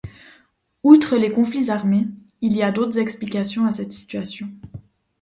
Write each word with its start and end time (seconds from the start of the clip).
Outre 0.81 1.15
les 1.17 1.29
conflits 1.29 1.69
armés, 1.69 2.07
il 2.41 2.53
y 2.53 2.63
a 2.63 2.71
d'autres 2.71 2.97
explications 2.97 3.65
à 3.67 3.71
cette 3.71 3.91
situation. 3.91 4.49